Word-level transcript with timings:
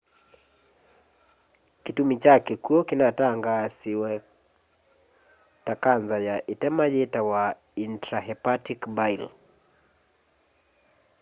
kitumi 1.83 2.15
kya 2.23 2.35
kikwu 2.45 2.77
kinatangaasiwe 2.87 4.11
ta 5.65 5.73
kanza 5.83 6.17
ya 6.27 6.35
itema 6.53 6.85
yitawa 6.93 7.43
intrahepatic 7.85 8.79
bile 8.97 9.27